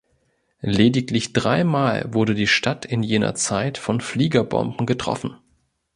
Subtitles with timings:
[0.65, 5.37] Lediglich dreimal wurde die Stadt in jener Zeit von Fliegerbomben getroffen.